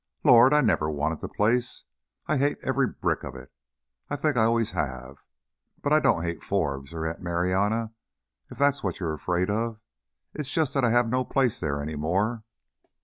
[0.23, 1.83] Lord, I never wanted the place.
[2.25, 3.53] I hate every brick of it,
[4.09, 5.17] and I think I always have.
[5.79, 7.93] But I don't hate Forbes or Aunt Marianna
[8.49, 9.79] if that's what you're afraid of.
[10.33, 12.43] It's just that I have no place there any more."